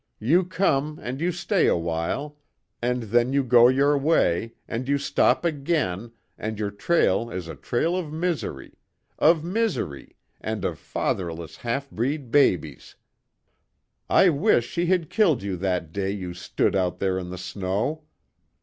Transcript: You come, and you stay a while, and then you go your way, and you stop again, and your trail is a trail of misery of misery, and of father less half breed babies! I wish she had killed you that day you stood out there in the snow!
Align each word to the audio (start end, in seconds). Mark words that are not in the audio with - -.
You 0.17 0.45
come, 0.45 0.97
and 0.99 1.21
you 1.21 1.31
stay 1.31 1.67
a 1.67 1.77
while, 1.77 2.35
and 2.81 3.03
then 3.03 3.33
you 3.33 3.43
go 3.43 3.67
your 3.67 3.95
way, 3.99 4.53
and 4.67 4.89
you 4.89 4.97
stop 4.97 5.45
again, 5.45 6.11
and 6.39 6.57
your 6.57 6.71
trail 6.71 7.29
is 7.29 7.47
a 7.47 7.53
trail 7.53 7.95
of 7.95 8.11
misery 8.11 8.73
of 9.19 9.43
misery, 9.43 10.15
and 10.41 10.65
of 10.65 10.79
father 10.79 11.31
less 11.31 11.57
half 11.57 11.87
breed 11.91 12.31
babies! 12.31 12.95
I 14.09 14.29
wish 14.29 14.65
she 14.65 14.87
had 14.87 15.11
killed 15.11 15.43
you 15.43 15.55
that 15.57 15.93
day 15.93 16.09
you 16.09 16.33
stood 16.33 16.75
out 16.75 16.97
there 16.97 17.19
in 17.19 17.29
the 17.29 17.37
snow! 17.37 18.05